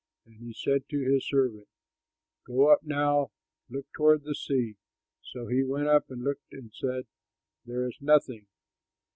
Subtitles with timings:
[0.25, 1.67] And he said to his servant,
[2.47, 3.29] "Go up now,
[3.69, 4.77] look toward the sea."
[5.21, 7.05] So he went up and looked and said,
[7.67, 8.47] "There is nothing."